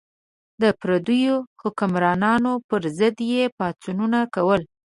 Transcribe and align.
د 0.61 0.63
پردیو 0.79 1.35
حکمرانانو 1.61 2.51
پر 2.69 2.81
ضد 2.97 3.17
یې 3.31 3.43
پاڅونونه 3.57 4.19
کول. 4.35 4.61